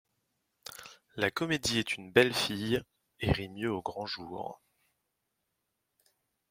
[1.15, 2.81] La comédie Est une belle fille,
[3.19, 4.59] et rit mieux au grand jour.